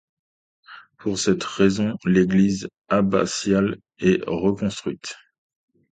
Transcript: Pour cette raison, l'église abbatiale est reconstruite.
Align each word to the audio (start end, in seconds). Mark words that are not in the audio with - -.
Pour 0.97 1.19
cette 1.19 1.43
raison, 1.43 1.95
l'église 2.05 2.67
abbatiale 2.89 3.77
est 3.99 4.23
reconstruite. 4.25 5.15